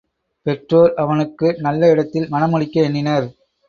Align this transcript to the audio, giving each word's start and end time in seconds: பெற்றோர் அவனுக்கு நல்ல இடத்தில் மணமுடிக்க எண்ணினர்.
பெற்றோர் 0.45 0.93
அவனுக்கு 0.95 1.55
நல்ல 1.59 1.89
இடத்தில் 1.89 2.29
மணமுடிக்க 2.31 2.83
எண்ணினர். 2.83 3.27